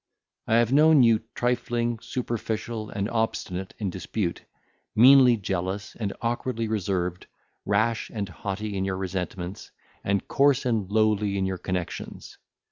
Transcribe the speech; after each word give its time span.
—I 0.47 0.55
have 0.55 0.73
known 0.73 1.03
you 1.03 1.19
trifling, 1.35 1.99
superficial, 1.99 2.89
and 2.89 3.07
obstinate 3.11 3.75
in 3.77 3.91
dispute; 3.91 4.43
meanly 4.95 5.37
jealous 5.37 5.95
and 5.95 6.11
awkwardly 6.23 6.67
reserved; 6.67 7.27
rash 7.67 8.09
and 8.11 8.27
haughty 8.27 8.75
in 8.75 8.83
your 8.83 8.97
resentments; 8.97 9.69
and 10.03 10.27
coarse 10.27 10.65
and 10.65 10.89
lowly 10.91 11.37
in 11.37 11.45
your 11.45 11.59
connexions. 11.59 12.39